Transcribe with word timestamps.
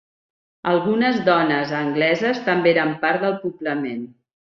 Algunes 0.69 1.19
dones 1.27 1.73
angleses 1.79 2.39
també 2.51 2.73
eren 2.77 2.95
part 3.05 3.27
del 3.27 3.37
poblament. 3.45 4.01